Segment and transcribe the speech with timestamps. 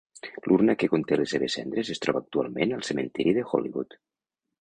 [0.45, 3.95] L'urna que conté les seves cendres es troba actualment al cementiri de Hollywood.